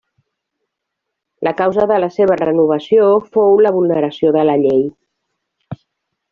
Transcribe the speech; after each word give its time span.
La 1.47 1.53
causa 1.59 1.85
de 1.91 1.99
la 2.05 2.09
seva 2.15 2.39
renovació 2.41 3.11
fou 3.37 3.63
la 3.67 3.75
vulneració 3.79 4.35
de 4.39 4.49
la 4.51 4.59
llei. 4.67 4.85